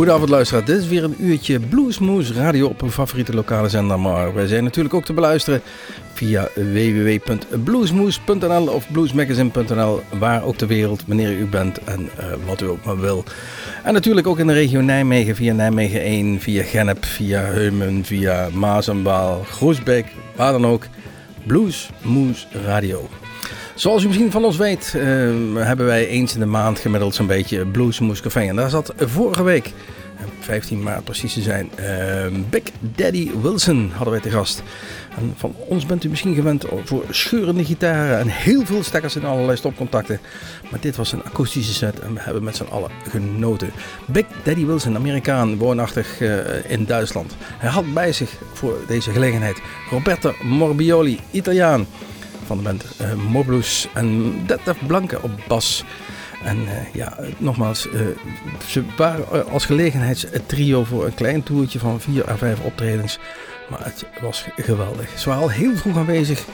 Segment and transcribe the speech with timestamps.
[0.00, 4.00] Goedenavond luisteraar, dit is weer een uurtje Bluesmoose radio op uw favoriete lokale zender.
[4.00, 5.62] Maar wij zijn natuurlijk ook te beluisteren
[6.12, 12.08] via www.bluesmoose.nl of bluesmagazine.nl, waar ook ter wereld, wanneer u bent en uh,
[12.46, 13.24] wat u ook maar wil.
[13.84, 18.48] En natuurlijk ook in de regio Nijmegen via Nijmegen 1, via Gennep, via Heumen, via
[18.52, 20.84] Maas en Waal, Groesbeek, waar dan ook.
[21.46, 23.08] Bluesmoose radio.
[23.80, 25.02] Zoals u misschien van ons weet, uh,
[25.64, 28.40] hebben wij eens in de maand gemiddeld zo'n beetje Bluesmoes Café.
[28.40, 29.72] En daar zat vorige week,
[30.40, 34.62] 15 maart precies te zijn, uh, Big Daddy Wilson hadden wij te gast.
[35.18, 39.24] En van ons bent u misschien gewend voor scheurende gitaren en heel veel stekkers en
[39.24, 40.20] allerlei stopcontacten.
[40.70, 43.70] Maar dit was een akoestische set en we hebben met z'n allen genoten.
[44.06, 47.36] Big Daddy Wilson, Amerikaan, woonachtig uh, in Duitsland.
[47.40, 51.86] Hij had bij zich voor deze gelegenheid Roberto Morbioli, Italiaan
[52.50, 55.84] van de band uh, en Detlef Blanke op bas.
[56.44, 58.00] En uh, ja, nogmaals, uh,
[58.66, 63.18] ze waren als gelegenheidstrio voor een klein toertje van vier à vijf optredens.
[63.70, 65.18] Maar het was geweldig.
[65.18, 66.44] Ze waren al heel vroeg aanwezig.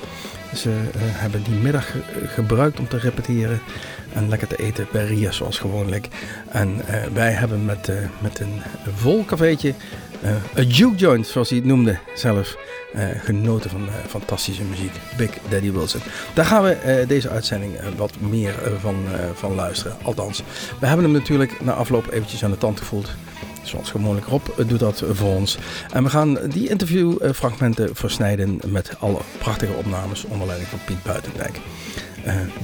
[0.55, 1.94] Ze hebben die middag
[2.27, 3.60] gebruikt om te repeteren
[4.17, 6.09] en lekker te eten bij Ria zoals gewoonlijk.
[6.48, 6.81] En
[7.12, 8.62] wij hebben met, met een
[8.97, 9.75] vol cafeetje,
[10.55, 12.56] een juke joint zoals hij het noemde zelf,
[13.22, 14.92] genoten van fantastische muziek.
[15.17, 16.00] Big Daddy Wilson.
[16.34, 18.97] Daar gaan we deze uitzending wat meer van,
[19.34, 19.97] van luisteren.
[20.03, 20.42] Althans,
[20.81, 23.11] we hebben hem natuurlijk na afloop eventjes aan de tand gevoeld.
[23.62, 25.59] Zoals gewoonlijk Rob doet dat voor ons.
[25.92, 31.61] En we gaan die interviewfragmenten versnijden met alle prachtige opnames onder leiding van Piet Buitendijk.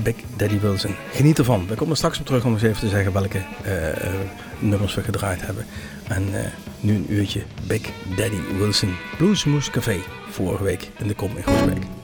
[0.03, 0.95] Big Daddy Wilson.
[1.13, 1.67] Geniet ervan.
[1.67, 3.41] We komen straks op terug om eens even te zeggen welke
[4.59, 5.67] nummers we gedraaid hebben.
[6.09, 6.25] En
[6.81, 9.97] nu een uurtje Big Daddy Wilson Bluesmoose Café
[10.31, 12.02] vorige week in de Kom in Groesbeek.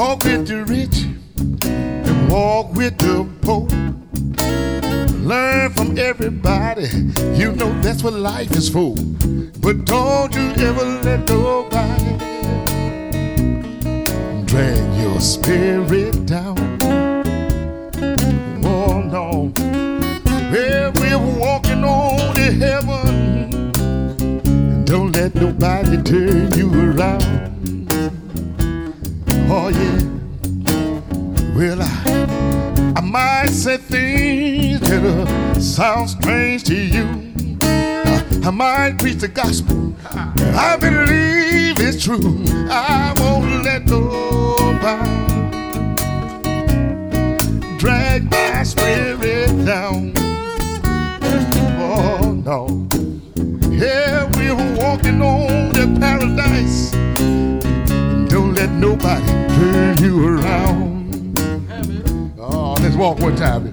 [0.00, 1.04] Walk with the rich
[1.68, 3.68] and walk with the poor.
[5.18, 6.88] Learn from everybody.
[7.38, 8.94] You know that's what life is for.
[9.60, 12.16] But don't you ever let nobody
[14.46, 16.56] drag your spirit down.
[18.64, 19.52] Oh no.
[20.50, 23.72] Well, we're walking on to heaven.
[24.86, 27.49] Don't let nobody turn you around.
[29.52, 29.98] Oh yeah.
[31.56, 37.04] Well, I, I might say things that uh, sound strange to you.
[37.62, 39.92] I, I might preach the gospel.
[40.04, 42.44] I believe it's true.
[42.70, 45.10] I won't let nobody
[47.76, 50.12] drag my spirit down.
[51.76, 52.86] Oh no.
[53.68, 56.94] Yeah, we're walking on to paradise.
[58.80, 61.38] Nobody turn you around.
[62.38, 63.70] Oh, let's walk one time.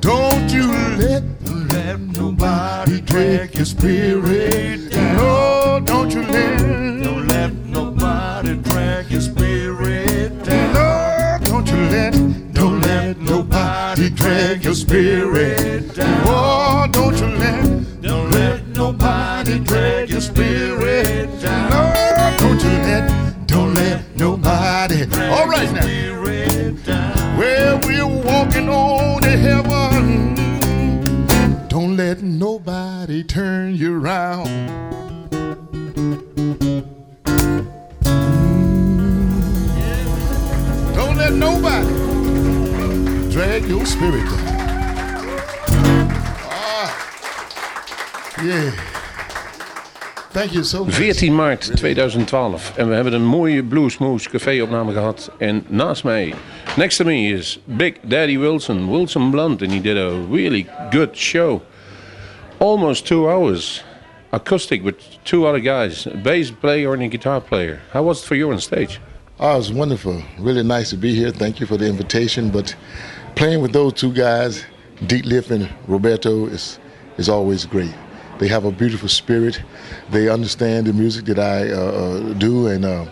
[0.00, 1.22] Don't you let,
[1.70, 5.16] let nobody drag your spirit down.
[5.16, 6.58] No, don't you let,
[7.02, 10.72] Don't let nobody drag your spirit down.
[10.72, 16.22] no, don't you let, don't let nobody drag your spirit down.
[16.26, 21.21] Oh, don't you let, Don't let nobody drag your spirit
[23.52, 25.04] don't let nobody.
[25.30, 25.86] All right now.
[27.38, 30.34] Well, we're walking on to heaven.
[31.68, 34.48] Don't let nobody turn you around.
[40.94, 41.88] Don't let nobody
[43.30, 45.28] drag your spirit down.
[46.48, 46.90] Ah,
[48.42, 48.91] yeah.
[50.32, 50.94] Thank you so much.
[50.94, 52.76] 14 maart 2012.
[52.76, 55.30] En we hebben een mooie Bluesmoose café-opname gehad.
[55.38, 56.34] En naast mij,
[56.76, 59.62] next to me, is Big Daddy Wilson, Wilson Blount.
[59.62, 61.62] And he did a really good show.
[62.58, 63.84] Almost two hours.
[64.30, 67.80] Acoustic with two other guys, a bass player and a guitar player.
[67.90, 69.00] How was it for you on stage?
[69.38, 70.22] Oh, it was wonderful.
[70.38, 71.32] Really nice to be here.
[71.32, 72.50] Thank you for the invitation.
[72.50, 72.74] But
[73.34, 74.64] playing with those two guys,
[75.06, 76.78] Deep and Roberto, is
[77.18, 77.94] is always great.
[78.42, 79.62] They have a beautiful spirit.
[80.10, 83.06] They understand the music that I uh, uh, do, and uh,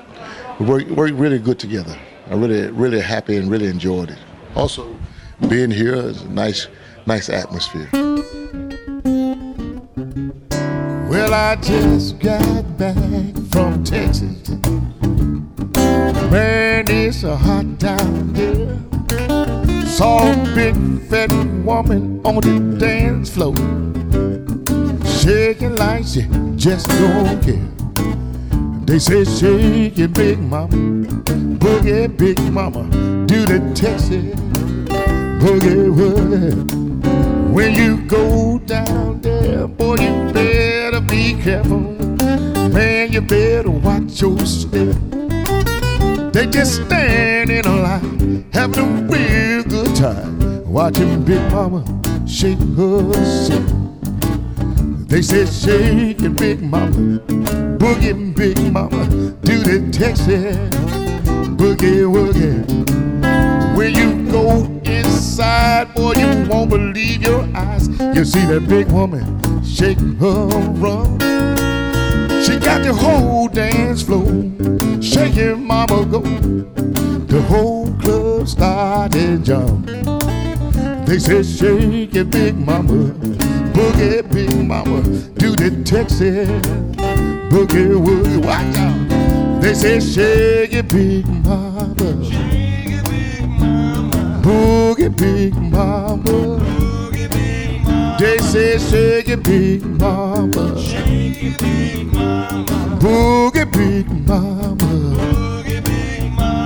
[0.58, 1.96] we work, work really good together.
[2.28, 4.18] I'm really really happy and really enjoyed it.
[4.56, 4.92] Also,
[5.48, 6.66] being here is a nice
[7.06, 7.88] nice atmosphere.
[11.08, 12.96] Well, I just got back
[13.52, 14.48] from Texas.
[16.32, 18.76] Man, it's a hot down there.
[19.86, 20.74] Saw a big
[21.08, 21.30] fat
[21.64, 23.54] woman on the dance floor.
[25.20, 27.68] Shaking like she just don't care.
[28.86, 30.68] They say shake it, big mama.
[31.58, 32.84] Boogie, big mama.
[33.26, 34.34] Do the Texas.
[35.42, 37.52] Boogie, woogie.
[37.52, 41.80] When you go down there, boy, you better be careful.
[42.70, 44.96] Man, you better watch your step.
[46.32, 51.84] They just stand in a line, having a real good time, watching Big Mama
[52.26, 53.12] shake her
[53.44, 53.89] shit.
[55.10, 57.18] They said shake it, Big Mama,
[57.78, 59.06] boogie, Big Mama,
[59.42, 60.56] do the Texas
[61.58, 62.64] boogie woogie.
[63.76, 67.88] When you go inside, boy, you won't believe your eyes.
[67.88, 69.24] You see that big woman
[69.64, 70.46] shake her
[70.78, 71.20] rump.
[72.44, 74.30] She got the whole dance floor
[75.02, 76.20] shaking, mama go.
[76.20, 79.86] The whole club started jump.
[81.04, 83.12] They said shake it, big mama,
[84.00, 85.02] boogie, big mama,
[85.34, 86.48] do the Texas
[87.50, 88.44] boogie woogie.
[88.44, 89.60] Watch out.
[89.60, 91.94] They say shake it, big mama,
[94.42, 96.58] boogie, big mama.
[98.18, 100.74] They say shake it, big mama.
[103.00, 104.76] Boogie, big mama.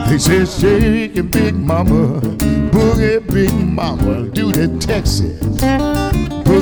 [0.09, 2.21] They say shake it, big mama.
[2.71, 4.29] Boogie, big mama.
[4.31, 5.94] Do the Texas.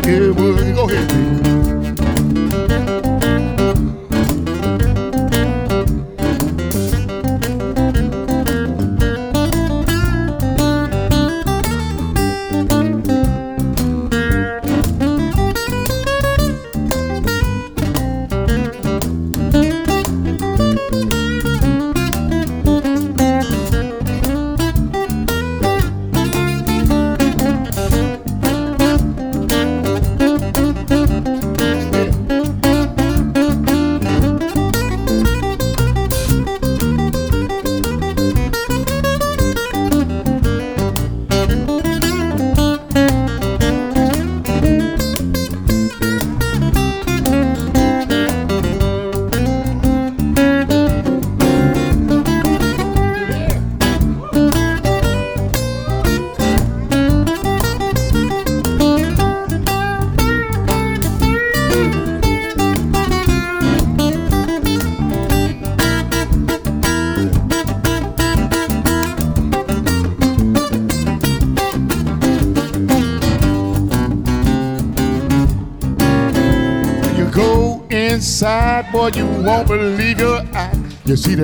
[0.02, 0.73] Boogie, boogie.
[0.75, 1.41] Go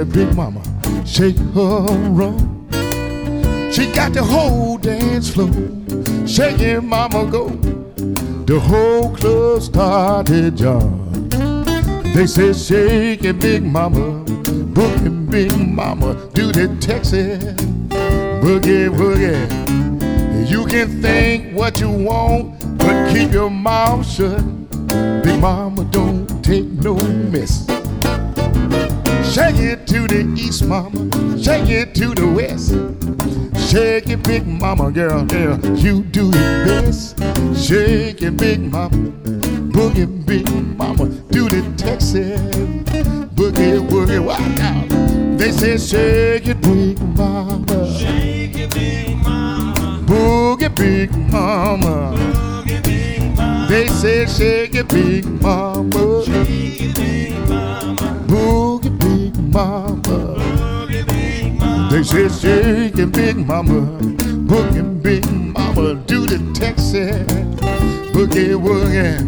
[0.04, 0.62] big mama
[1.06, 2.40] shake her rump.
[3.72, 5.50] She got the whole dance floor
[6.26, 7.48] shaking, mama go.
[8.46, 11.28] The whole club started jumping.
[12.12, 14.24] They said, shake it, big mama,
[14.74, 17.54] boogie, big mama, do the Texas
[18.40, 20.48] boogie, boogie.
[20.48, 24.42] You can think what you want, but keep your mouth shut.
[25.22, 27.66] Big mama don't take no mess.
[29.34, 31.10] Shake it to the east, mama.
[31.42, 32.70] Shake it to the west.
[33.70, 35.58] Shake it, big mama, girl, girl.
[35.76, 37.18] You do it best.
[37.56, 38.96] Shake it, big mama.
[39.72, 41.06] Boogie, big mama.
[41.30, 42.38] Do the Texas.
[43.34, 45.36] Boogie, boogie, wow, now.
[45.36, 47.98] They say shake it, big mama.
[47.98, 50.02] Shake it, big mama.
[50.06, 52.12] Boogie, big mama.
[52.14, 53.66] Boogie, big mama.
[53.68, 56.24] They say shake it, big mama.
[56.26, 58.24] Shake it, big mama.
[58.26, 58.77] Boogie,
[59.58, 59.98] mama.
[60.02, 61.88] Boogie, big mama.
[61.90, 63.80] They say shake it, big mama.
[64.48, 65.24] Boogie, big
[65.54, 65.94] mama.
[66.06, 67.26] Do the Texas
[68.12, 69.18] boogie woogie.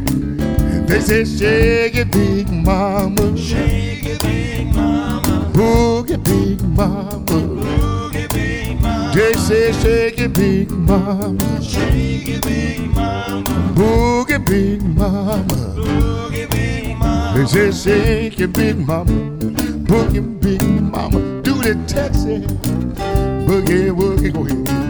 [0.87, 3.37] They say shake it, big mama.
[3.37, 5.51] Shake it, big mama.
[5.53, 7.19] Boogie, big mama.
[7.27, 9.13] Boogie, big mama.
[9.15, 11.61] They say shake it, big mama.
[11.61, 13.43] Shake it, big mama.
[13.75, 15.45] Boogie, big mama.
[15.45, 17.35] Boogie, big mama.
[17.37, 19.70] They say shake it, big mama.
[19.91, 21.19] Boogie, big mama.
[21.43, 22.47] Do the Texas
[23.45, 24.33] boogie woogie.
[24.33, 24.90] Go ahead.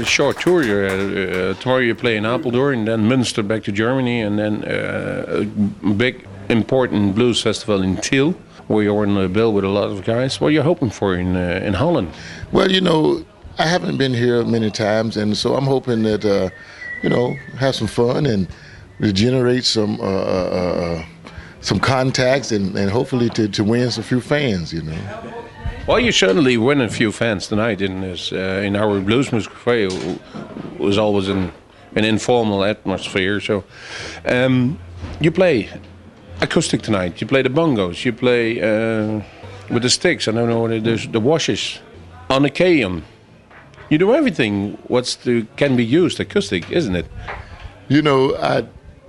[0.00, 0.62] A short tour.
[0.62, 4.64] You're, uh, tomorrow you play in Apeldoorn, and then Münster back to Germany, and then
[4.64, 5.44] uh,
[5.84, 8.32] a big important blues festival in Tiel,
[8.68, 10.40] where you're on the bill with a lot of guys.
[10.40, 12.08] What are you hoping for in uh, in Holland?
[12.52, 13.24] Well, you know,
[13.58, 16.50] I haven't been here many times, and so I'm hoping that, uh,
[17.02, 18.48] you know, have some fun and
[18.98, 19.98] regenerate some
[21.62, 24.98] some contacts and, and hopefully to, to win some few fans, you know.
[25.84, 29.52] Well, you certainly win a few fans tonight in this uh, in our blues music
[29.52, 29.88] cafe.
[30.78, 31.52] was always an
[31.96, 33.40] an informal atmosphere.
[33.40, 33.64] So,
[34.24, 34.78] um,
[35.20, 35.68] you play
[36.40, 37.20] acoustic tonight.
[37.20, 38.04] You play the bongos.
[38.04, 39.22] You play uh,
[39.70, 40.28] with the sticks.
[40.28, 41.08] I don't know what it is.
[41.08, 41.80] The washes
[42.30, 43.02] on a kayam.
[43.90, 44.78] You do everything.
[44.86, 47.06] What's the can be used acoustic, isn't it?
[47.88, 48.68] You know, I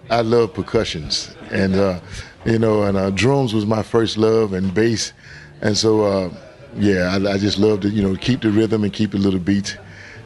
[0.10, 2.00] I love percussions, and uh,
[2.46, 5.14] you know, and uh, drums was my first love, and bass,
[5.62, 6.30] and so uh,
[6.76, 9.40] yeah, I, I just love to you know keep the rhythm and keep a little
[9.40, 9.78] beat,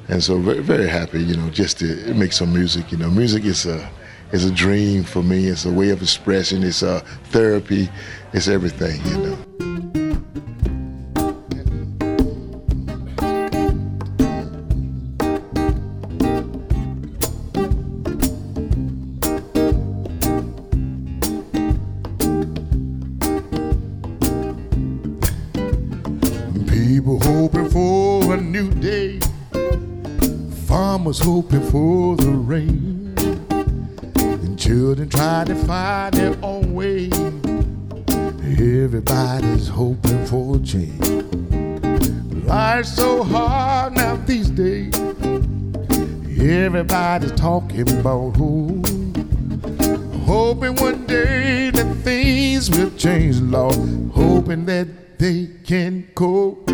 [0.08, 2.92] and so very very happy, you know, just to make some music.
[2.92, 3.90] You know, music is a
[4.32, 5.48] is a dream for me.
[5.48, 6.64] It's a way of expression.
[6.64, 7.90] It's a therapy.
[8.34, 9.06] It's everything.
[9.06, 9.67] You know.
[31.08, 33.14] Farmers hoping for the rain,
[34.18, 37.10] and children trying to find their own way.
[38.44, 41.00] Everybody's hoping for change.
[42.44, 44.94] Life's so hard now these days.
[46.42, 48.82] Everybody's talking about who.
[50.26, 54.12] Hoping one day that things will change, Lord.
[54.14, 56.67] Hoping that they can cope.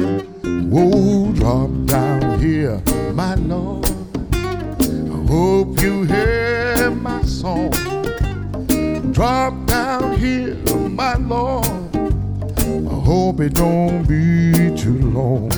[13.33, 15.51] Hope it don't be too long.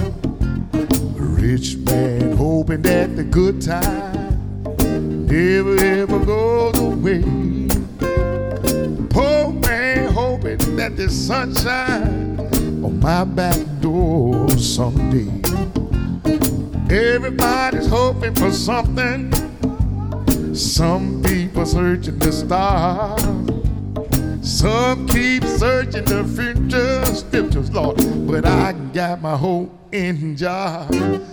[0.74, 7.22] A rich man hoping that the good time never ever goes away.
[9.10, 12.40] Poor man hoping that the sunshine
[12.82, 15.30] on my back door someday.
[16.90, 19.34] Everybody's hoping for something.
[20.56, 23.45] Some people searching the stars.
[24.46, 27.98] Some keep searching the future scriptures, Lord.
[28.28, 30.86] But I got my hope in Jah.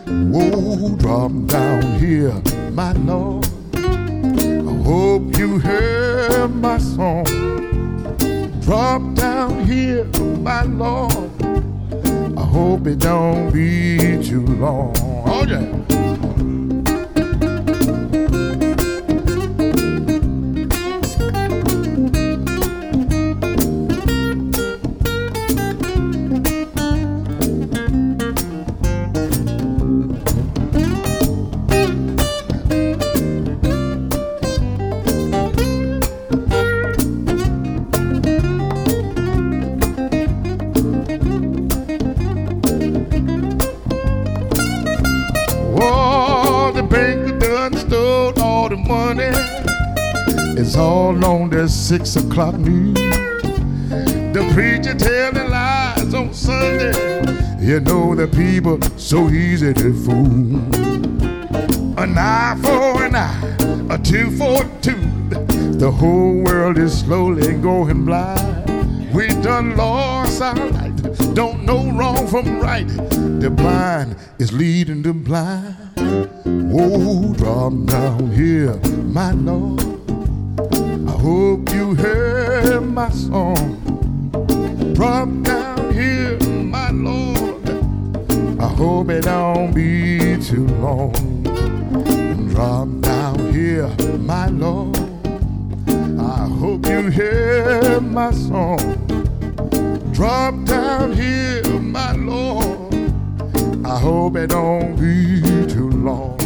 [0.06, 2.32] Whoa, drop down here,
[2.70, 3.46] my Lord.
[3.74, 7.26] I hope you hear my song.
[8.62, 10.06] Drop down here,
[10.40, 11.12] my Lord.
[12.38, 14.94] I hope it don't be too long.
[15.26, 16.21] Oh yeah.
[51.98, 52.94] Six o'clock news.
[54.32, 57.20] The preacher telling lies on Sunday.
[57.60, 60.56] You know the people so easy to fool.
[62.02, 65.04] An eye for an eye, a two for two.
[65.82, 69.12] The whole world is slowly going blind.
[69.12, 70.96] We done lost our light,
[71.34, 72.88] don't know wrong from right.
[72.88, 75.76] The blind is leading the blind.
[76.72, 78.76] Whoa, drop down here,
[79.12, 79.91] my Lord.
[82.82, 83.78] Hear my song.
[84.94, 87.68] Drop down here, my Lord.
[88.60, 91.12] I hope it don't be too long.
[92.50, 93.86] Drop down here,
[94.18, 94.98] my Lord.
[96.18, 98.80] I hope you hear my song.
[100.12, 102.94] Drop down here, my Lord.
[103.86, 105.40] I hope it don't be
[105.72, 106.36] too long.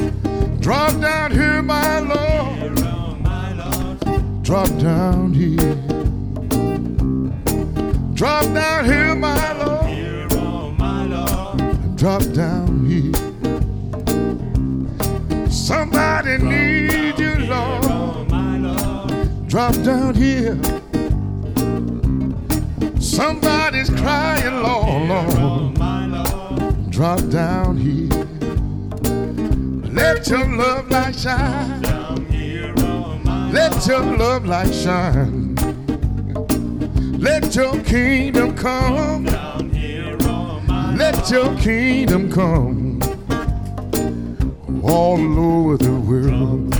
[0.61, 2.77] Drop down here, my Lord.
[4.43, 5.86] Drop down here.
[8.17, 9.87] Drop down here, my Lord.
[11.97, 13.13] Drop down here.
[15.51, 17.83] Somebody need you, Lord.
[19.47, 20.59] Drop down here.
[22.99, 25.75] Somebody's crying, Lord, Lord.
[26.91, 28.09] Drop down here.
[29.93, 31.83] Let your love light shine.
[33.53, 35.46] Let your love light shine.
[37.27, 39.25] Let your kingdom come.
[40.97, 43.01] Let your kingdom come.
[44.85, 46.71] All over the world.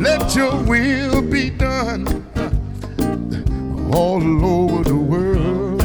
[0.00, 2.06] Let your will be done.
[3.92, 5.82] All over the world.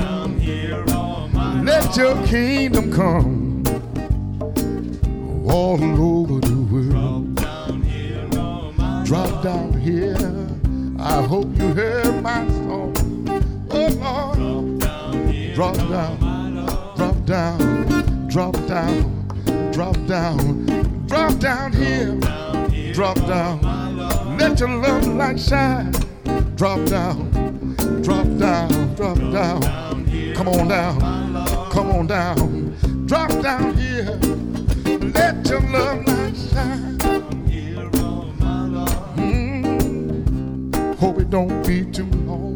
[1.65, 3.63] Let your kingdom come.
[5.49, 7.35] All over the world.
[9.07, 10.51] Drop down here.
[10.99, 12.60] I hope you hear my
[15.61, 16.17] Drop down.
[16.95, 18.27] Drop down.
[18.27, 19.71] Drop down.
[19.71, 21.05] Drop down.
[21.05, 22.19] Drop down here.
[22.93, 23.61] Drop down.
[24.39, 25.91] Let your love light shine.
[26.55, 27.29] Drop down.
[28.01, 28.95] Drop down.
[28.95, 29.61] Drop down.
[30.33, 30.99] Come on down.
[31.69, 33.05] Come on down.
[33.05, 34.19] Drop down here.
[35.13, 36.97] Let your love light shine.
[39.15, 40.95] Mm.
[40.95, 42.50] Hope it don't be too long.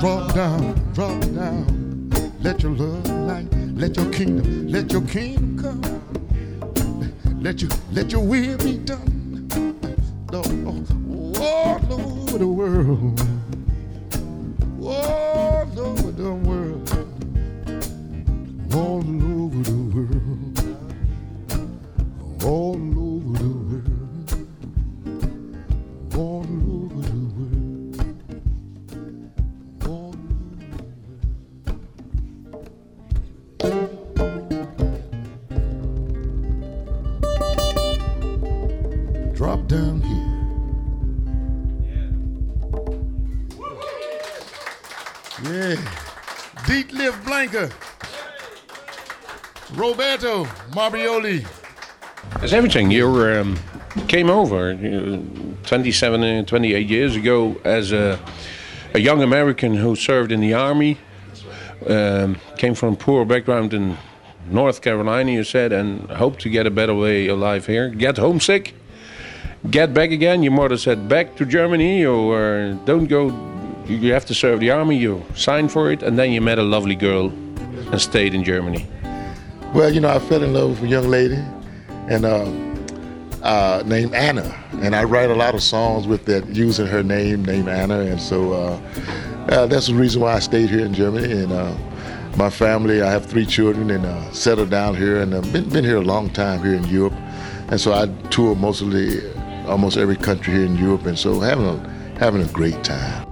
[0.00, 2.10] Drop down, drop down.
[2.40, 7.42] Let your love light, let your kingdom, let your kingdom come.
[7.42, 9.48] Let your let your will be done.
[10.32, 11.38] Oh, oh the world.
[11.40, 13.37] All over the world.
[50.18, 51.46] Roberto Morbioli.
[52.42, 52.90] It's everything.
[52.90, 53.56] You um,
[54.08, 58.18] came over uh, 27, uh, 28 years ago as a,
[58.94, 60.98] a young American who served in the army.
[61.86, 63.96] Um, came from poor background in
[64.50, 67.88] North Carolina, you said, and hoped to get a better way of life here.
[67.88, 68.74] Get homesick,
[69.70, 70.42] get back again.
[70.42, 73.28] Your mother said, back to Germany or don't go.
[73.86, 74.96] You have to serve the army.
[74.96, 77.28] You signed for it, and then you met a lovely girl
[77.92, 78.88] and stayed in Germany.
[79.74, 81.38] Well, you know, I fell in love with a young lady,
[82.08, 82.50] and uh,
[83.42, 84.42] uh, named Anna,
[84.80, 88.18] and I write a lot of songs with that using her name, named Anna, and
[88.18, 88.80] so uh,
[89.50, 91.30] uh, that's the reason why I stayed here in Germany.
[91.42, 91.76] And uh,
[92.38, 95.98] my family, I have three children, and uh, settled down here, and been, been here
[95.98, 97.14] a long time here in Europe,
[97.68, 99.20] and so I tour mostly,
[99.66, 103.28] almost every country here in Europe, and so having a having a great time.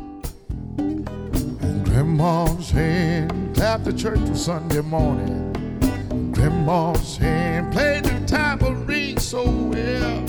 [0.79, 5.65] And grandma's hand clapped the church on Sunday morning.
[6.46, 10.24] Grandma's hand played the tambourine so well.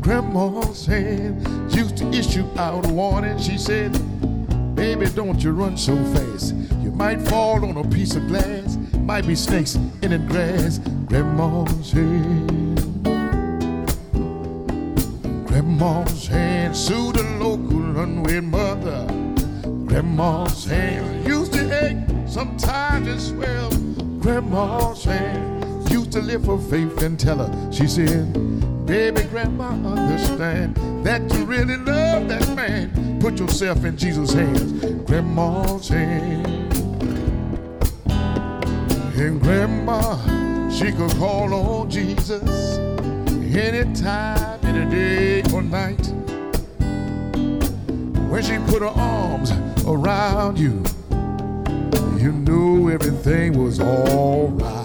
[0.00, 3.38] Grandma's hand used to issue out a warning.
[3.38, 3.92] She said,
[4.74, 6.56] Baby, don't you run so fast.
[6.82, 8.78] You might fall on a piece of glass.
[8.94, 10.78] Might be snakes in the grass.
[11.06, 13.04] Grandma's hand.
[15.46, 19.06] Grandma's hand sued a local unwed mother.
[19.86, 23.70] Grandma's hand used to ache sometimes as well.
[24.18, 25.59] Grandma's hand
[25.90, 28.32] used to live her faith and tell her, she said,
[28.86, 33.18] Baby, grandma, understand that you really love that man.
[33.20, 34.72] Put yourself in Jesus' hands.
[35.04, 36.46] Grandma's hand.
[39.16, 42.78] And grandma, she could call on Jesus
[43.54, 46.06] anytime, any day or night.
[48.30, 49.52] When she put her arms
[49.86, 50.82] around you,
[52.18, 53.80] you knew everything was.
[53.80, 54.79] Alright,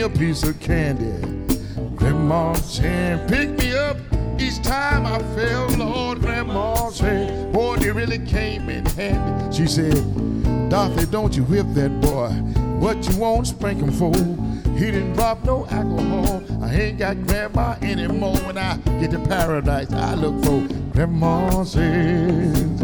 [0.00, 1.20] a piece of candy.
[1.94, 3.98] Grandma hand picked me up
[4.38, 6.20] each time I fell, Lord.
[6.22, 9.54] Grandma hand, boy, they really came in handy.
[9.54, 9.92] She said,
[10.70, 12.30] Dorothy, don't you whip that boy.
[12.80, 14.14] What you want, spank him for?
[14.72, 16.42] He didn't drop no alcohol.
[16.62, 18.38] I ain't got grandma anymore.
[18.38, 22.82] When I get to paradise, I look for grandma's hands.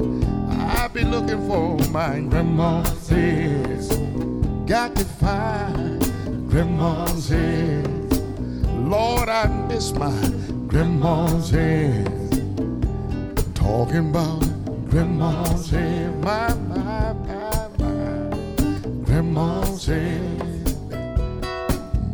[0.51, 3.97] I be looking for my grandma's hands.
[4.69, 5.96] Got to find
[6.57, 8.19] grandma's hands.
[8.89, 10.33] Lord, I miss my
[10.67, 12.31] grandma's hands.
[13.53, 14.41] Talking about
[14.89, 16.25] grandma's hands.
[16.25, 19.05] My, my, my, my.
[19.05, 20.73] Grandma's hands.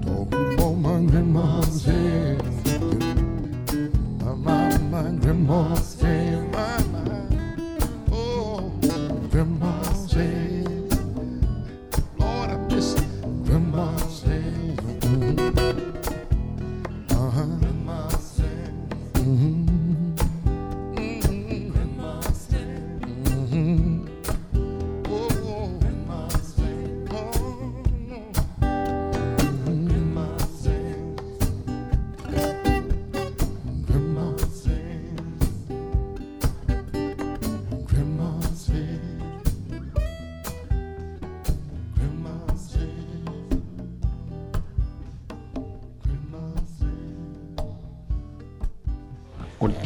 [0.04, 2.82] Talking about my grandma's hands.
[4.24, 5.91] My, my, my grandma's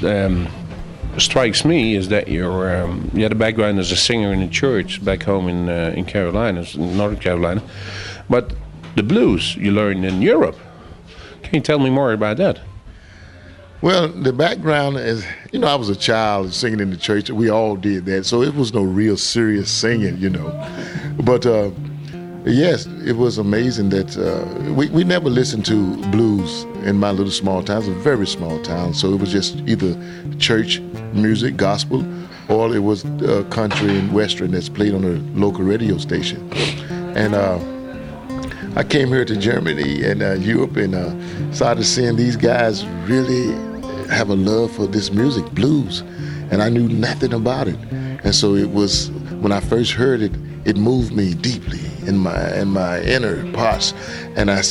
[0.06, 0.48] um,
[1.18, 5.04] strikes me is that um, you had a background as a singer in a church
[5.04, 7.62] back home in uh, in Carolina, in North Carolina,
[8.28, 8.54] but
[8.94, 10.56] the blues you learned in Europe.
[11.42, 12.60] Can you tell me more about that?
[13.82, 17.30] Well, the background is, you know, I was a child singing in the church.
[17.30, 20.50] We all did that, so it was no real serious singing, you know.
[21.22, 21.70] But uh,
[22.52, 27.32] yes, it was amazing that uh, we, we never listened to blues in my little
[27.32, 27.78] small town.
[27.78, 29.98] It's a very small town, so it was just either
[30.38, 30.80] church
[31.12, 32.06] music, gospel,
[32.48, 36.48] or it was uh, country and western that's played on a local radio station.
[37.16, 37.58] And uh,
[38.76, 43.52] I came here to Germany and uh, Europe and uh, started seeing these guys really
[44.08, 46.02] have a love for this music, blues,
[46.52, 47.78] and I knew nothing about it.
[48.22, 50.32] And so it was when I first heard it,
[50.64, 53.92] it moved me deeply in my in my inner parts,
[54.36, 54.62] and I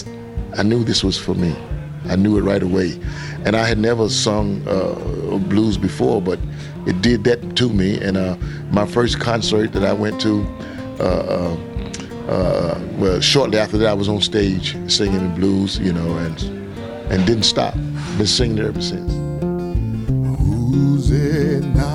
[0.58, 1.56] I knew this was for me.
[2.08, 3.00] I knew it right away,
[3.46, 6.40] and I had never sung uh, blues before, but
[6.86, 8.00] it did that to me.
[8.00, 8.38] And uh,
[8.72, 10.44] my first concert that I went to.
[11.00, 11.58] Uh, uh,
[12.32, 16.42] uh well, shortly after that, I was on stage singing the blues, you know, and
[17.12, 17.74] and didn't stop.
[18.18, 19.12] Been singing ever since.
[20.40, 21.95] Who's it knocking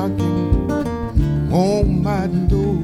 [0.00, 2.80] knocking on my door?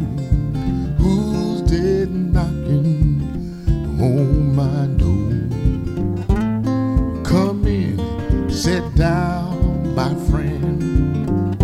[0.98, 3.22] Who's there knocking
[3.98, 5.32] on my door?
[7.24, 11.58] Come in, sit down, my friend.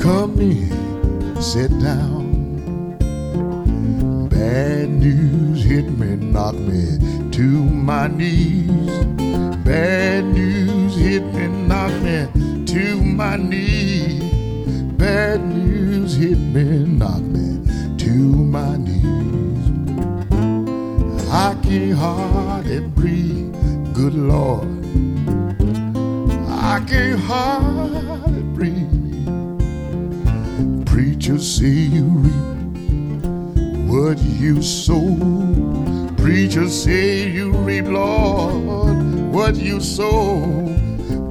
[0.00, 2.26] Come in, sit down.
[4.28, 6.98] Bad news hit me, knock me
[7.30, 9.04] to my knees.
[9.64, 12.26] Bad news hit me, knock me
[12.66, 14.17] to my knees.
[15.38, 17.62] Bad news hit me, knock me
[17.96, 19.70] to my knees.
[21.30, 23.54] I can't hardly breathe,
[23.94, 24.68] good Lord.
[26.48, 29.26] I can't hardly breathe.
[30.86, 33.24] Preacher, see you reap
[33.88, 35.16] what you sow.
[36.16, 40.42] Preacher say you reap, Lord, what you sow.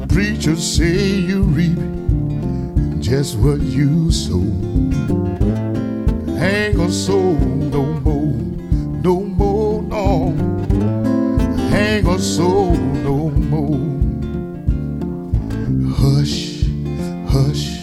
[0.08, 1.97] Preacher say you reap
[3.10, 4.44] just what you sow.
[6.44, 8.34] Ain't gonna sow no more,
[9.02, 10.36] no more, no.
[11.74, 13.80] Ain't gonna sow no more.
[15.96, 16.66] Hush,
[17.32, 17.80] hush,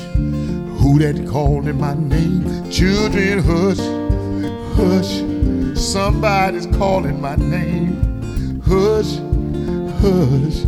[0.79, 2.71] who that calling my name?
[2.71, 3.81] Children, hush
[4.77, 5.23] hush,
[5.75, 8.61] somebody's calling my name.
[8.67, 9.17] Hush,
[10.03, 10.59] hush,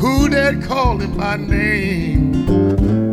[0.00, 3.09] who that calling my name?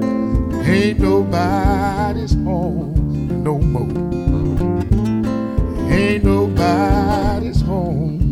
[0.69, 3.87] Ain't nobody's home no more.
[5.89, 8.26] Ain't nobody's home.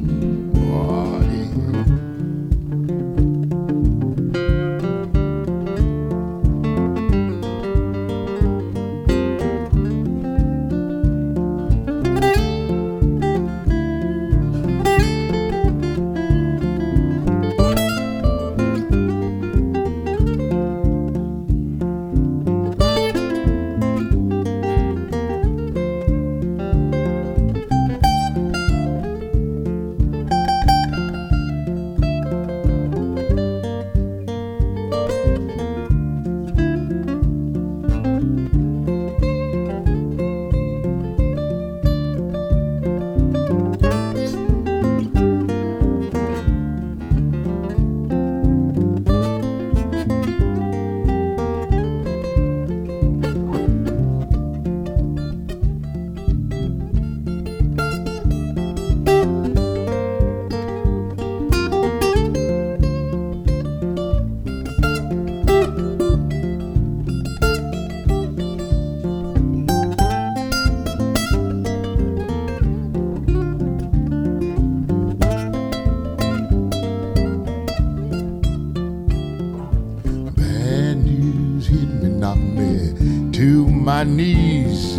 [84.06, 84.98] Knees.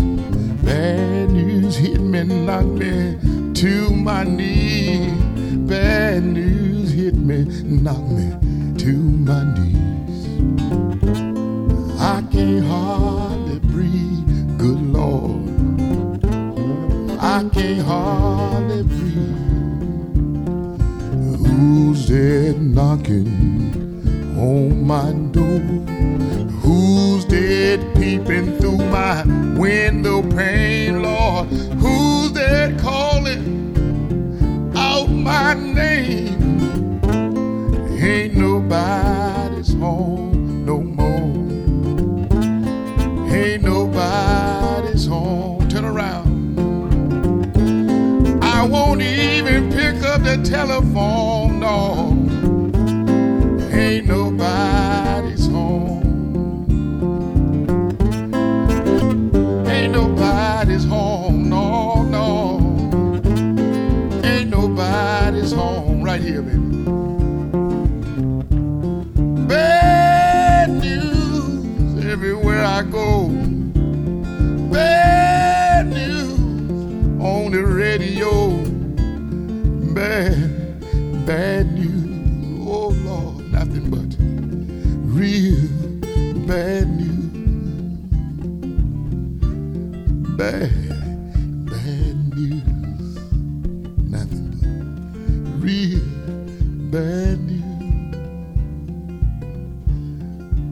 [0.64, 3.18] Bad news hit me, knocked me
[3.54, 5.12] to my knees.
[5.68, 8.35] Bad news hit me, knocked me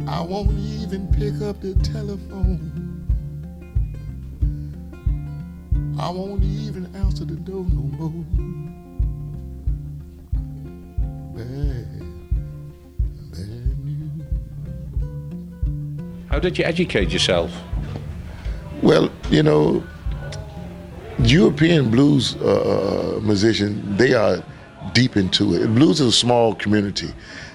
[0.06, 2.84] I won't even pick up the telephone.
[5.98, 8.24] I won't even answer the door no more.
[11.34, 12.00] Bad,
[13.32, 14.26] bad news.
[16.28, 17.50] How did you educate yourself?
[18.82, 19.82] Well, you know,
[21.20, 24.44] European blues uh, musicians, they are
[24.92, 25.74] deep into it.
[25.74, 27.08] Blues is a small community.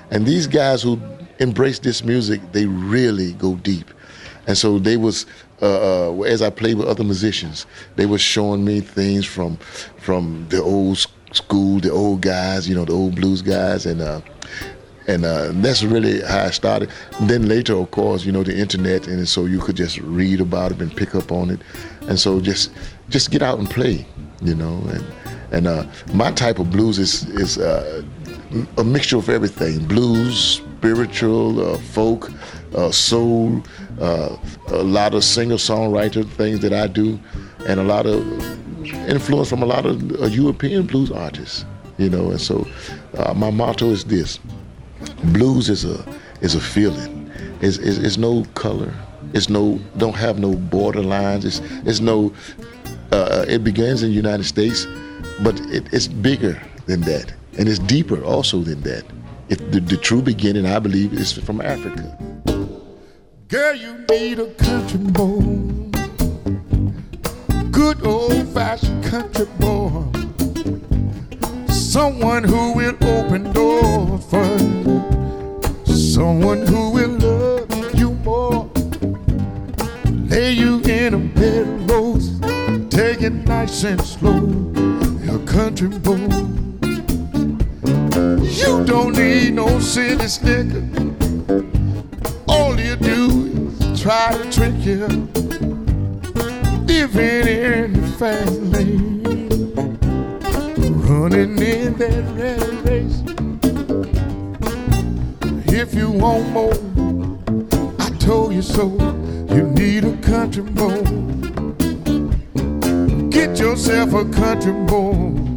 [0.09, 0.99] And these guys who
[1.39, 3.91] embrace this music, they really go deep.
[4.47, 5.25] And so they was,
[5.62, 9.58] uh, uh, as I played with other musicians, they was showing me things from,
[9.97, 14.21] from the old school, the old guys, you know, the old blues guys, and uh,
[15.08, 16.89] and uh, that's really how I started.
[17.21, 20.71] Then later, of course, you know, the internet, and so you could just read about
[20.71, 21.62] it and pick up on it,
[22.02, 22.71] and so just
[23.10, 24.06] just get out and play,
[24.41, 24.82] you know.
[24.91, 25.06] And
[25.52, 28.04] and uh, my type of blues is is uh,
[28.78, 32.32] a mixture of everything: blues, spiritual, uh, folk,
[32.74, 33.62] uh, soul,
[34.00, 34.38] uh,
[34.68, 37.20] a lot of singer-songwriter things that I do,
[37.68, 38.22] and a lot of
[39.10, 41.65] influence from a lot of European blues artists,
[41.98, 42.32] you know.
[42.32, 42.65] And so,
[43.36, 44.39] my motto is this:
[45.34, 45.98] blues is a
[46.40, 47.30] is a feeling.
[47.62, 48.94] It's, it's, it's no color.
[49.34, 51.44] It's no don't have no borderlines.
[51.44, 52.34] It's it's no.
[53.12, 54.88] Uh, it begins in the United States,
[55.44, 59.04] but it, it's bigger than that, and it's deeper also than that.
[59.50, 62.15] It, the, the true beginning, I believe, is from Africa.
[63.47, 65.41] Girl, you need a country boy,
[67.71, 70.06] good old-fashioned country boy,
[71.67, 75.02] someone who will open doors for you,
[75.95, 78.69] someone who will love you more,
[80.29, 82.39] lay you in a bed of roses,
[82.91, 84.45] take it nice and slow,
[85.27, 86.69] a country boy.
[88.90, 90.83] Don't need no city slicker.
[92.48, 95.06] All you do is try to trick you.
[96.87, 99.21] Living in the fast lane.
[101.06, 103.21] Running in that red race.
[105.71, 106.73] If you want more,
[108.00, 108.85] I told you so.
[109.54, 111.04] You need a country boy.
[113.29, 115.50] Get yourself a country boy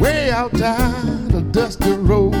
[0.00, 1.15] way out down the
[1.56, 2.34] dusty road.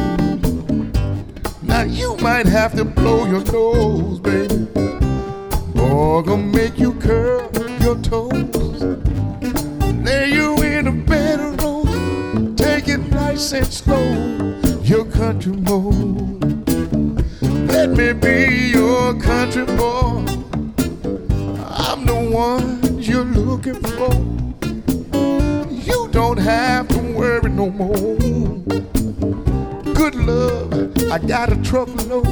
[1.62, 4.66] Now you might have to blow your nose, baby.
[5.74, 7.50] Boy, gonna make you curl
[7.80, 8.82] your toes.
[10.04, 12.56] Lay you in a bed of roses.
[12.56, 14.06] Take it nice and slow,
[14.82, 15.96] your country boy.
[17.72, 20.26] Let me be your country boy.
[21.88, 24.12] I'm the one you're looking for.
[25.88, 28.36] You don't have to worry no more.
[29.96, 30.72] Good love,
[31.10, 32.26] I got a truckload.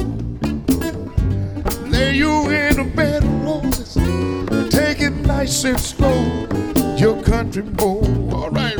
[1.89, 3.95] Lay you in a bed of roses.
[4.69, 6.47] Take it nice and slow.
[6.95, 8.03] Your country boy.
[8.31, 8.77] All right,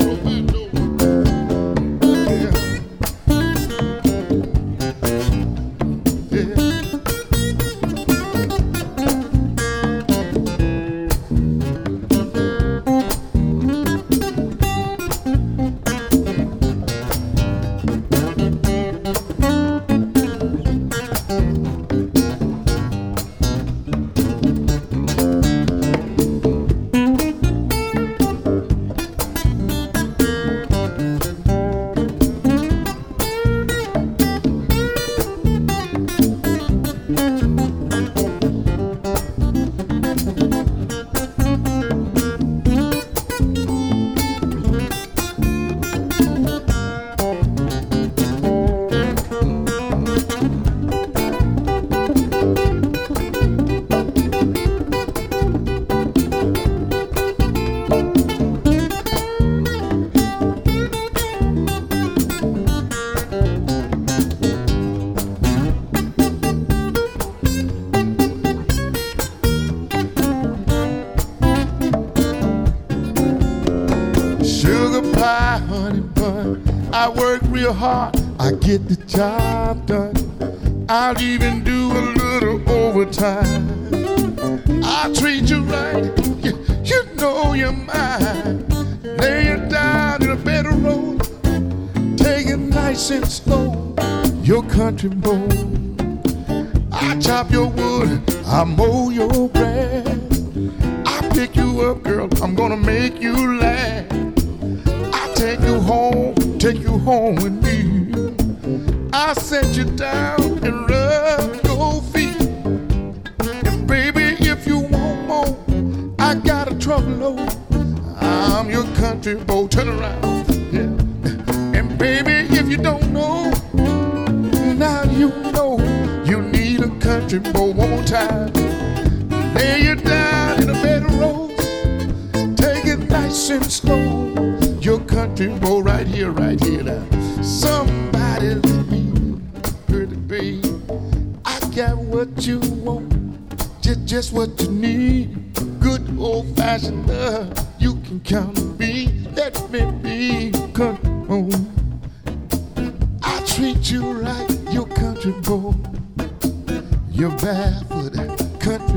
[79.08, 79.45] get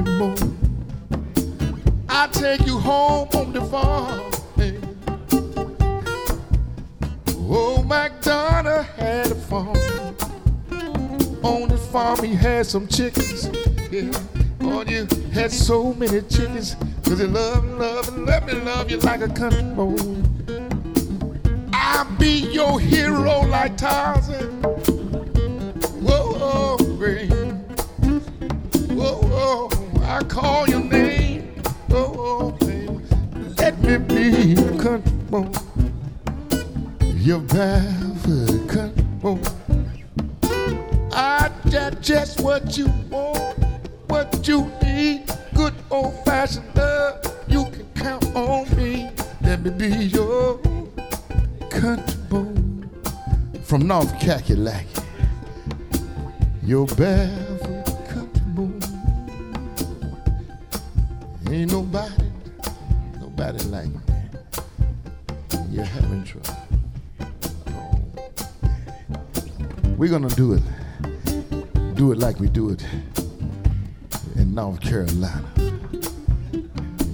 [0.02, 0.34] boy.
[2.08, 4.30] I take you home on the farm.
[4.56, 4.78] baby.
[7.50, 9.76] Oh, MacDonald had a farm.
[11.42, 13.48] On the farm, he had some chickens.
[13.90, 14.10] Yeah.
[14.60, 16.76] Oh, you had so many chickens.
[17.04, 19.96] Cause he love, love, love me, love you like a country boy.
[21.72, 24.62] I'll be your hero like Tarzan.
[30.18, 31.42] I call your name.
[31.86, 32.88] Whoa, baby.
[33.56, 35.48] Let me be your country boy.
[37.14, 39.38] Your barefoot country boy.
[41.12, 43.58] I got just what you want,
[44.08, 45.22] what you need.
[45.54, 47.24] Good old fashioned love.
[47.46, 49.12] You can count on me.
[49.42, 50.58] Let me be your
[51.70, 52.56] country boy
[53.62, 55.00] from North Kakalaki.
[56.64, 57.57] Your barefoot
[63.66, 63.90] like.
[65.70, 66.56] You're having trouble.
[69.96, 70.62] We're gonna do it.
[71.94, 72.84] Do it like we do it
[74.36, 75.44] in North Carolina.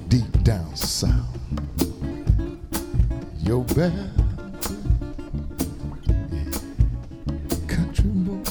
[0.09, 1.39] Deep down south.
[3.41, 4.11] Your barefoot
[7.67, 8.43] country boy.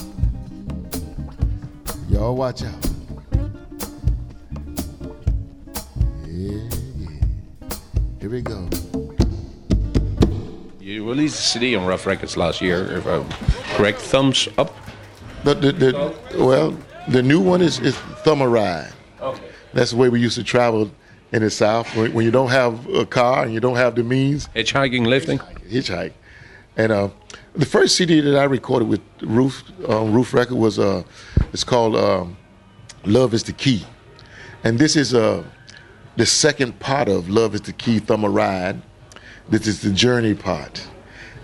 [2.10, 2.83] Y'all watch out.
[11.24, 13.26] Released a CD on Ruf Records last year, if I'm
[13.78, 13.98] correct.
[13.98, 14.76] Thumbs up.
[15.42, 16.76] The, the, the, well,
[17.08, 18.92] the new one is, is Thumb a Ride.
[19.22, 19.42] Okay.
[19.72, 20.90] That's the way we used to travel
[21.32, 21.96] in the South.
[21.96, 25.38] When, when you don't have a car and you don't have the means, Hitchhiking, lifting.
[25.38, 26.12] hitchhike.
[26.76, 27.08] And uh,
[27.54, 31.04] the first CD that I recorded with Ruf uh, Ruf Record was uh,
[31.54, 32.36] it's called um,
[33.06, 33.86] "Love Is the Key,"
[34.62, 35.42] and this is uh,
[36.16, 38.82] the second part of "Love Is the Key." Thumb a ride.
[39.48, 40.86] This is the journey part,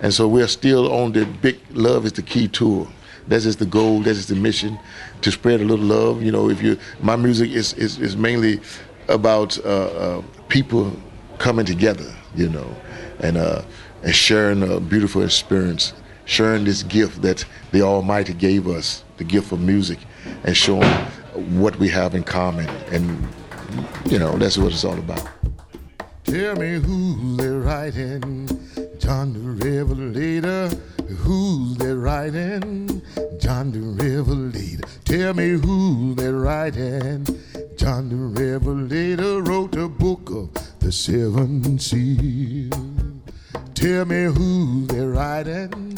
[0.01, 2.89] and so we're still on the big "Love Is the Key" tour.
[3.29, 4.01] That is just the goal.
[4.01, 4.79] That is the mission
[5.21, 6.23] to spread a little love.
[6.23, 8.61] You know, if you my music is is, is mainly
[9.09, 10.93] about uh, uh, people
[11.39, 12.13] coming together.
[12.35, 12.77] You know,
[13.21, 13.63] and uh,
[14.03, 15.93] and sharing a beautiful experience,
[16.25, 19.99] sharing this gift that the Almighty gave us, the gift of music,
[20.45, 20.91] and showing
[21.35, 22.69] what we have in common.
[22.91, 23.29] And
[24.07, 25.29] you know, that's what it's all about.
[26.25, 28.47] Tell me who's they're writing,
[29.01, 30.69] John the Revelator.
[31.25, 33.03] Who's they writing,
[33.41, 34.85] John the Revelator.
[35.05, 37.27] Tell me who's they writing,
[37.77, 42.73] John the Revelator wrote the book of the seven seals.
[43.75, 45.97] Tell me who's they writing,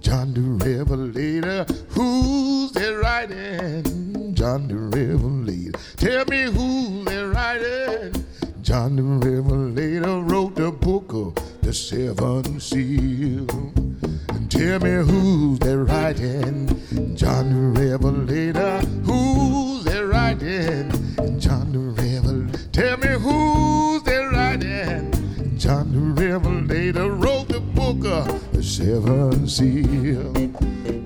[0.00, 1.66] John the Revelator.
[1.90, 5.78] Who's they writing, John the Revelator.
[5.96, 8.24] Tell me who's they writing.
[8.62, 11.34] John the Revelator wrote the book of
[11.64, 13.46] the seven seal.
[14.28, 16.68] And tell me who's they writing,
[17.16, 18.80] John the Revelator.
[19.04, 20.90] Who's they writing,
[21.40, 22.68] John the Revelator.
[22.70, 25.10] Tell me who's they writing,
[25.58, 30.32] John the Revelator wrote the book of the seven seal.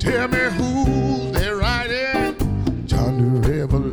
[0.00, 2.34] Tell me who's they writing,
[2.86, 3.87] John the Revelator.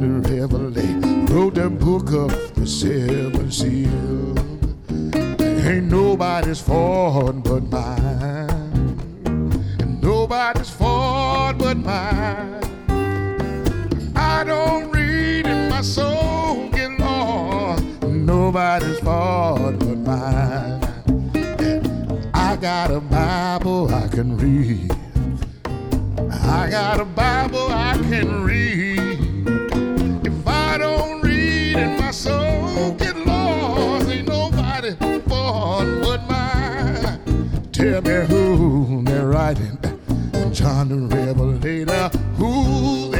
[0.00, 4.38] The Revelator wrote the book of the seven seals.
[5.64, 8.98] Ain't nobody's fault but mine.
[9.80, 12.62] And nobody's fault but mine.
[14.16, 17.84] I don't read and my soul get lost.
[18.02, 20.80] nobody's fault but mine.
[22.32, 24.90] I got a Bible I can read.
[26.30, 28.91] I got a Bible I can read.
[39.42, 39.76] Writing.
[40.52, 42.08] John the Revelator.
[42.36, 43.11] Who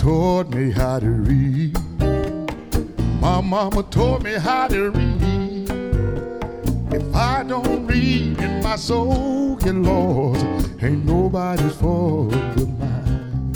[0.00, 1.76] taught me how to read.
[3.20, 5.70] My mama taught me how to read.
[6.90, 10.42] If I don't read and my soul get lost,
[10.82, 13.52] ain't nobody's fault but mine.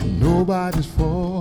[0.00, 1.39] Ain't nobody's fault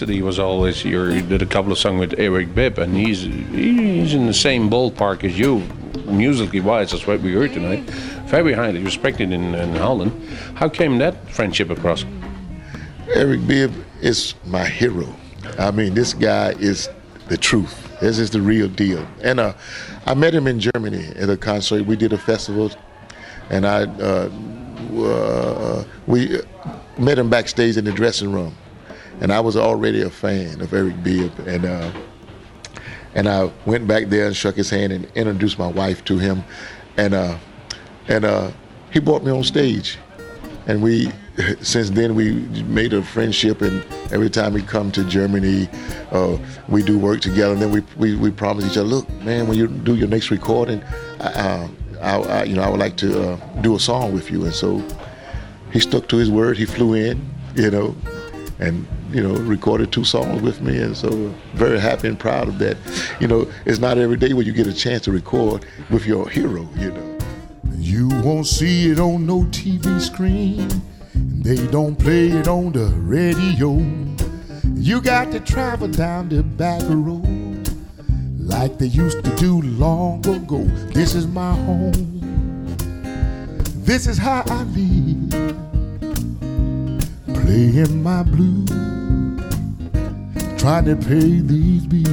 [0.00, 4.14] City was always you did a couple of songs with Eric Bibb, and he's he's
[4.14, 5.58] in the same ballpark as you,
[6.06, 6.92] musically wise.
[6.92, 7.80] That's what we heard tonight.
[8.24, 10.10] Very highly respected in, in Holland.
[10.54, 12.06] How came that friendship across?
[13.14, 15.14] Eric Bibb is my hero.
[15.58, 16.88] I mean, this guy is
[17.28, 17.76] the truth.
[18.00, 19.06] This is the real deal.
[19.22, 19.52] And uh,
[20.06, 21.84] I met him in Germany at a concert.
[21.84, 22.70] We did a festival,
[23.50, 24.30] and I uh,
[24.96, 26.40] uh, we
[26.96, 28.56] met him backstage in the dressing room.
[29.20, 31.92] And I was already a fan of Eric Bibb, and uh,
[33.14, 36.44] and I went back there and shook his hand and introduced my wife to him,
[36.96, 37.36] and uh,
[38.08, 38.50] and uh,
[38.90, 39.98] he brought me on stage,
[40.66, 41.12] and we
[41.60, 42.32] since then we
[42.64, 45.68] made a friendship, and every time we come to Germany,
[46.10, 46.36] uh,
[46.68, 49.58] we do work together, and then we, we we promise each other, look, man, when
[49.58, 50.82] you do your next recording,
[51.20, 51.68] I,
[52.00, 54.54] I, I you know I would like to uh, do a song with you, and
[54.54, 54.82] so
[55.72, 56.56] he stuck to his word.
[56.56, 57.96] He flew in, you know,
[58.58, 61.10] and you know recorded two songs with me, and so
[61.54, 62.76] very happy and proud of that.
[63.20, 66.28] You know, it's not every day where you get a chance to record with your
[66.28, 66.68] hero.
[66.76, 67.18] You know.
[67.76, 70.68] You won't see it on no TV screen.
[71.14, 73.78] They don't play it on the radio.
[74.74, 77.68] You got to travel down the back road
[78.38, 80.62] like they used to do long ago.
[80.92, 82.20] This is my home.
[83.84, 85.30] This is how I live.
[87.26, 88.70] Playing my blues,
[90.60, 92.06] trying to pay these bills.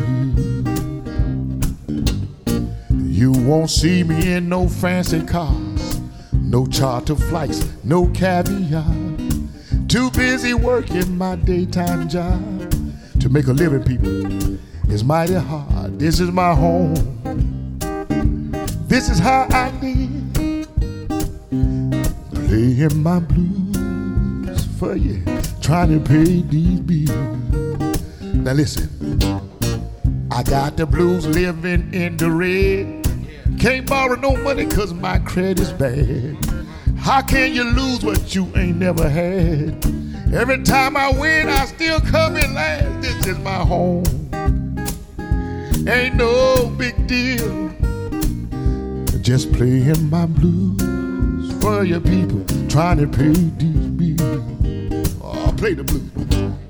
[2.95, 5.99] You won't see me in no fancy cars,
[6.31, 8.85] no charter flights, no caviar.
[9.89, 12.71] Too busy working my daytime job,
[13.19, 14.57] to make a living, people,
[14.89, 15.99] It's mighty hard.
[15.99, 16.95] This is my home.
[18.87, 20.69] This is how I live.
[22.47, 25.21] Playing my blues for you,
[25.59, 27.86] trying to pay these bills.
[28.47, 28.87] Now listen,
[30.31, 33.59] I got the blues living in the red.
[33.59, 36.37] Can't borrow no money cause my credit's bad.
[36.97, 39.85] How can you lose what you ain't never had?
[40.33, 43.01] Every time I win, I still come in last.
[43.01, 44.05] This is my home.
[45.85, 47.67] Ain't no big deal.
[49.19, 55.17] Just playing my blues for your people, trying to pay these bills.
[55.21, 56.66] Oh, play the blues.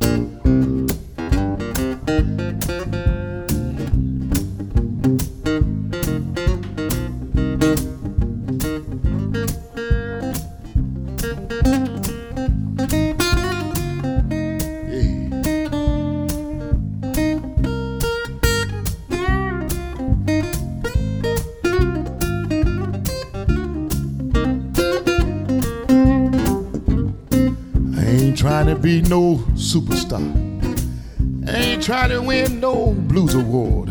[32.37, 33.89] Win no blues award.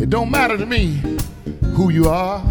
[0.00, 1.00] It don't matter to me
[1.76, 2.42] who you are.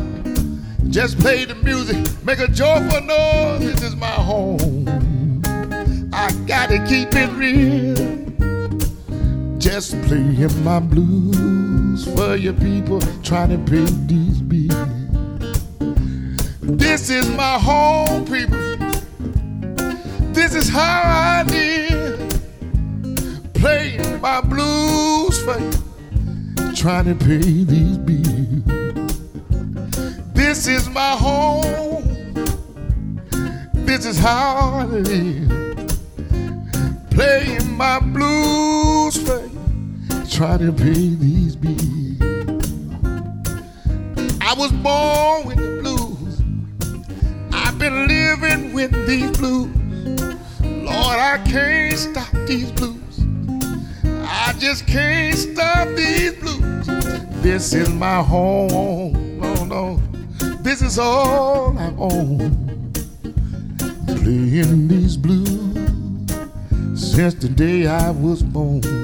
[0.90, 3.62] Just play the music, make a joyful noise.
[3.62, 5.42] This is my home.
[6.14, 7.96] I gotta keep it real.
[9.58, 14.74] Just playing my blues for your people trying to pay these bills.
[16.62, 18.78] This is my home, people.
[20.34, 22.20] This is how I live.
[23.54, 29.20] Playing my blues for you, trying to pay these bills.
[30.34, 32.06] This is my home.
[33.74, 35.90] This is how I live.
[37.12, 42.22] Playing my blues for you, trying to pay these bills.
[44.40, 46.42] I was born with the blues.
[47.52, 49.68] I've been living with these blues.
[50.62, 53.03] Lord, I can't stop these blues.
[54.54, 56.86] I just can't stop these blues.
[57.42, 59.40] This is my home.
[59.40, 60.02] No, no.
[60.62, 62.94] This is all I own.
[64.06, 66.30] Playing these blues
[66.96, 69.03] since the day I was born.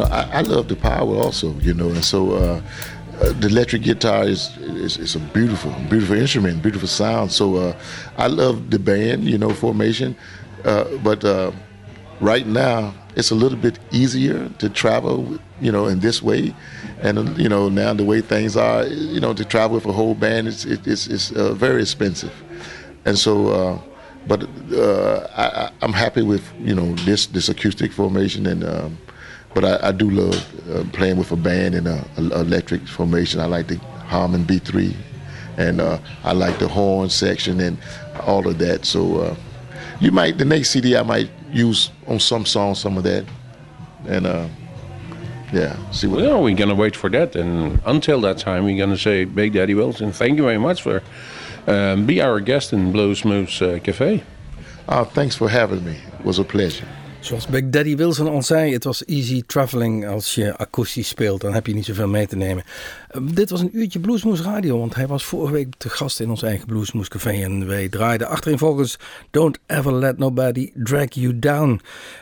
[0.00, 2.62] I love the power also, you know, and so uh,
[3.20, 7.30] uh, the electric guitar is, is, is a beautiful, beautiful instrument, beautiful sound.
[7.30, 7.76] So uh,
[8.16, 10.16] I love the band, you know, formation,
[10.64, 11.52] uh, but uh,
[12.20, 16.54] right now it's a little bit easier to travel, you know, in this way,
[17.02, 20.14] and you know now the way things are, you know, to travel with a whole
[20.14, 22.32] band is it's it's uh, very expensive,
[23.04, 23.82] and so.
[24.24, 28.98] But uh, I, am happy with you know this this acoustic formation, and um,
[29.54, 33.40] but I, I, do love uh, playing with a band in a, a, electric formation.
[33.40, 33.76] I like the
[34.06, 34.94] Hammond B3,
[35.58, 37.78] and uh, I like the horn section and
[38.24, 38.84] all of that.
[38.84, 39.36] So uh,
[40.00, 43.24] you might the next CD I might use on some songs some of that,
[44.06, 44.48] and uh,
[45.52, 46.20] yeah, see what.
[46.20, 49.74] Well, we're gonna wait for that, and until that time, we're gonna say, Big Daddy
[49.74, 51.02] Wilson, thank you very much for
[51.66, 54.22] um, be our guest in Bluesmoose uh, Café.
[54.88, 55.96] Uh, thanks for having me.
[56.18, 56.88] It was a pleasure.
[57.22, 61.40] Zoals Big Daddy Wilson al zei, het was easy traveling als je akoestisch speelt.
[61.40, 62.64] Dan heb je niet zoveel mee te nemen.
[63.12, 66.30] Uh, dit was een uurtje Bluesmoes Radio, want hij was vorige week te gast in
[66.30, 67.30] ons eigen Bluesmoes Café.
[67.30, 68.98] En wij draaiden achterin volgens
[69.30, 71.80] Don't Ever Let Nobody Drag You Down.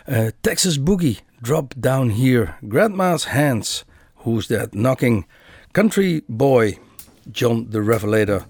[0.09, 2.49] Uh, Texas Boogie, Drop Down Here.
[2.69, 3.85] Grandma's Hands,
[4.15, 5.27] Who's That Knocking.
[5.71, 6.79] Country Boy,
[7.33, 8.45] John the Revelator.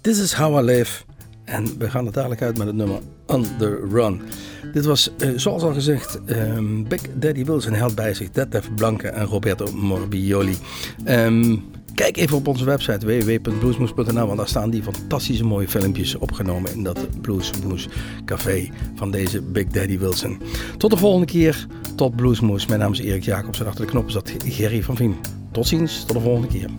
[0.00, 1.04] This is How I Live.
[1.44, 4.20] En we gaan het dadelijk uit met het nummer On The Run.
[4.72, 9.08] Dit was, uh, zoals al gezegd, um, Big Daddy Wilson held bij zich Detlef Blanke
[9.08, 10.56] en Roberto Morbioli.
[11.08, 11.64] Um,
[11.94, 16.82] kijk even op onze website www.bluesmoes.nl, want daar staan die fantastische mooie filmpjes opgenomen in
[16.82, 17.88] dat Bluesmoes
[18.24, 20.40] café van deze Big Daddy Wilson.
[20.76, 22.66] Tot de volgende keer, tot Bluesmoes.
[22.66, 25.16] Mijn naam is Erik Jacobs en achter de knop zat Gerry van Vien.
[25.52, 26.70] Tot ziens, tot de volgende keer.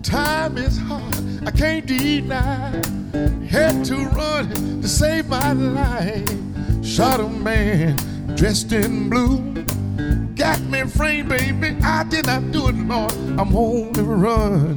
[0.00, 1.09] Time is hard,
[1.46, 2.70] I can't deny.
[3.48, 4.50] Had to run
[4.82, 6.28] to save my life.
[6.84, 7.96] Shot a man
[8.36, 9.38] dressed in blue.
[10.34, 11.76] Got me framed, baby.
[11.82, 13.12] I did not do it, Lord.
[13.38, 14.76] I'm on the run.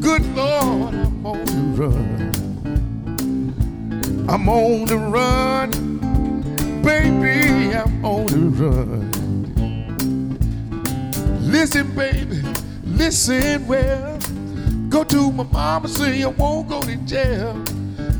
[0.00, 2.32] Good Lord, I'm on the run.
[4.28, 5.70] I'm on the run.
[6.82, 9.10] Baby, I'm on the run.
[11.40, 12.42] Listen, baby,
[12.84, 14.11] listen well.
[14.92, 17.54] Go to my mama, say I won't go to jail.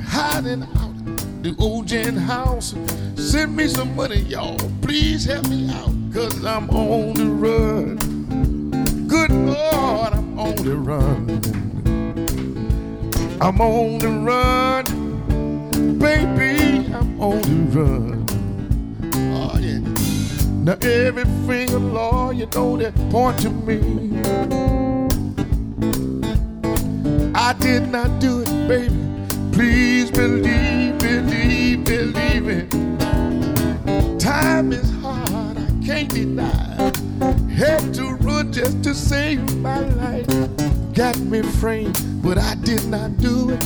[0.06, 2.74] Hiding out the old gen house.
[3.14, 4.56] Send me some money, y'all.
[4.80, 7.96] Please help me out, cause I'm on the run.
[9.06, 11.42] Good Lord, I'm on the run.
[13.42, 15.98] I'm on the run.
[15.98, 18.26] Baby, I'm on the run.
[19.34, 19.80] Oh, yeah.
[20.64, 24.11] Now, every finger, Lord, you know that point to me.
[27.52, 28.96] I did not do it, baby.
[29.52, 32.70] Please believe, believe, believe it.
[34.18, 36.90] Time is hard, I can't deny.
[37.54, 40.26] Had to run just to save my life.
[40.94, 43.62] Got me framed, but I did not do it.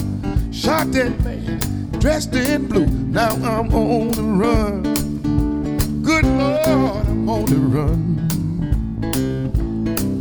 [0.52, 1.60] Shot that man,
[2.00, 2.86] dressed in blue.
[2.86, 4.82] Now I'm on the run.
[6.02, 8.02] Good Lord, I'm on the run.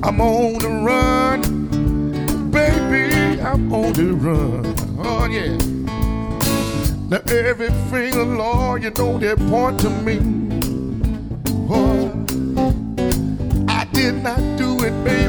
[0.04, 1.66] I'm on the run
[2.56, 2.85] baby,
[3.56, 4.76] I'm on the run.
[5.00, 5.56] Oh, yeah.
[7.08, 10.20] Now, everything, Lord, you know they point to me.
[11.70, 12.12] Oh,
[13.70, 15.25] I did not do it, baby.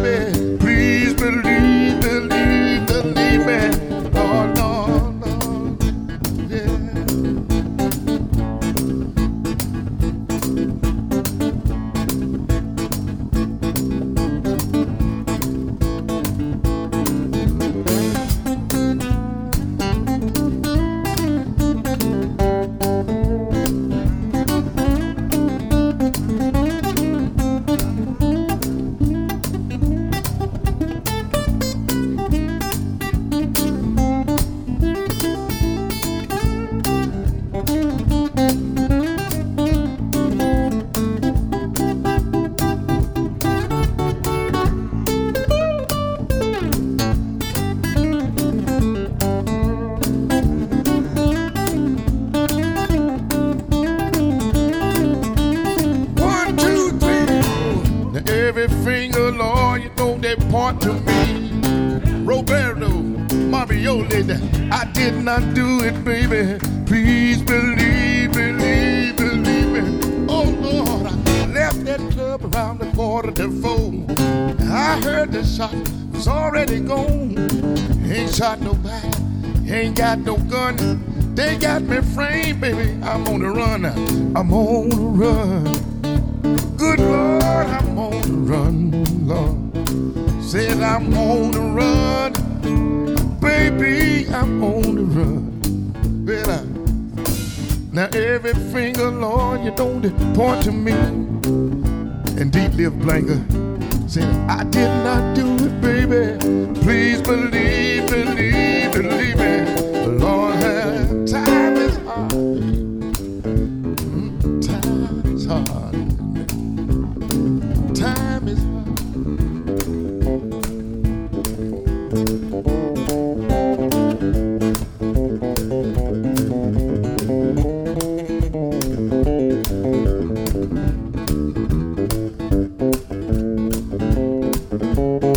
[134.78, 135.36] Yeah.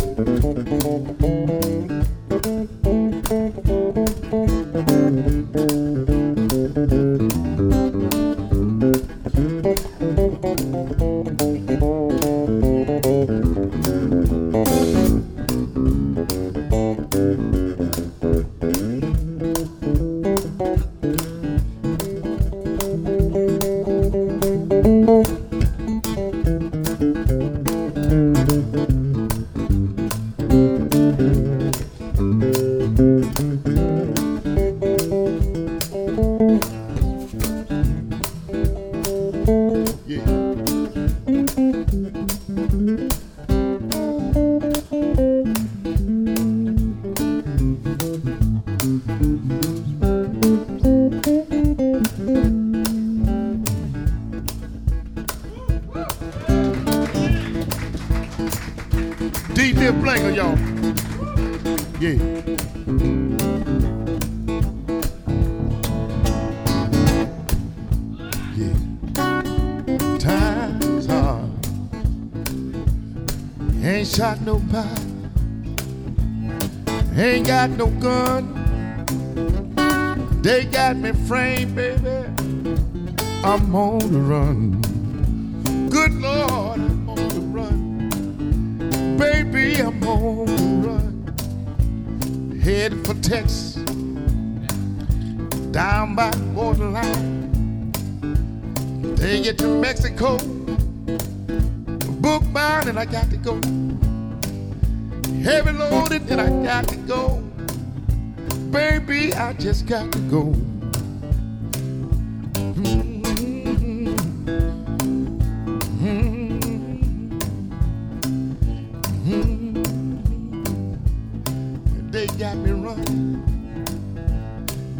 [122.60, 123.42] They got me running.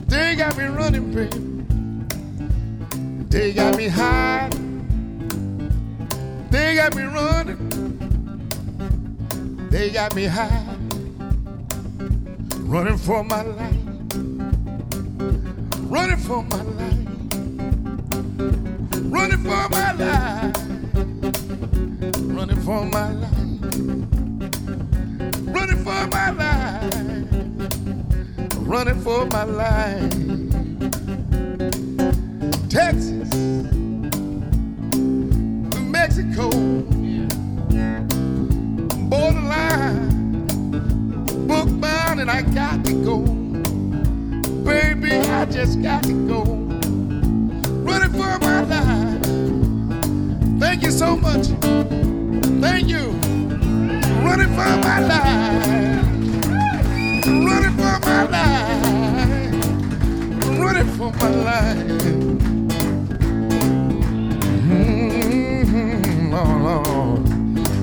[0.07, 1.39] They got me running, baby.
[3.29, 4.49] They got me high.
[6.51, 7.59] They got me running.
[9.71, 10.77] They got me high.
[12.61, 13.77] Running for my life.
[15.91, 17.09] Running for my life.
[19.05, 20.57] Running for my life.
[22.21, 23.31] Running for my life.
[25.47, 27.20] Running for my life.
[28.71, 30.11] Running for my life.
[32.71, 33.35] Texas,
[34.95, 36.51] New Mexico,
[39.09, 40.47] borderline,
[41.49, 43.19] bookbound, and I got to go.
[44.63, 46.45] Baby, I just got to go.
[47.83, 49.25] Running for my life.
[50.61, 51.49] Thank you so much.
[52.61, 53.09] Thank you.
[54.23, 56.10] Running for my life.
[57.31, 59.55] Running for my life.
[60.59, 61.77] Running for my life.
[65.41, 67.25] Mm-hmm, Lord, Lord.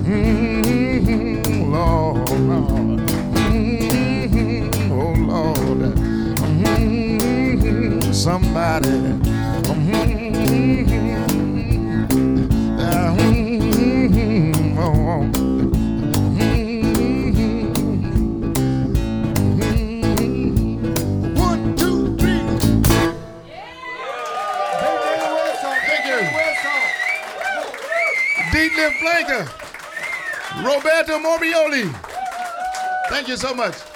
[0.04, 3.00] Mm-hmm, Lord, Lord.
[3.48, 5.82] Mm-hmm, oh, Lord.
[6.60, 9.37] Mm-hmm, somebody.
[28.88, 29.02] Lip
[30.64, 31.94] Roberto Morbioli.
[33.10, 33.87] Thank you so much.